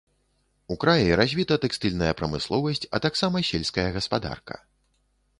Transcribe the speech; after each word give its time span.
У 0.75 0.75
краі 0.83 1.09
развіта 1.19 1.57
тэкстыльная 1.65 2.13
прамысловасць, 2.21 2.81
а 2.99 3.01
таксама 3.05 3.43
сельская 3.51 3.85
гаспадарка. 3.99 4.57